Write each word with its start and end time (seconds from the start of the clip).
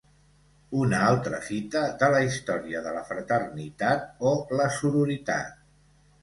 Una 0.85 1.01
altra 1.09 1.41
fita 1.49 1.83
de 2.03 2.09
la 2.15 2.21
història 2.27 2.81
de 2.87 2.95
la 2.97 3.03
fraternitat 3.11 4.09
o 4.31 4.33
la 4.63 4.67
sororitat. 4.81 5.55